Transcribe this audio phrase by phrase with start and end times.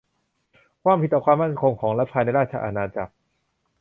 [0.83, 3.13] ความผิดต่อความมั่นคงของรัฐภายในราชอาณาจักร